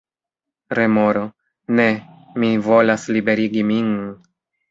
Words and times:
Remoro: 0.79 1.21
"Ne. 1.81 1.85
Mi 2.43 2.49
volas 2.69 3.05
liberigi 3.17 3.65
min!" 3.73 3.95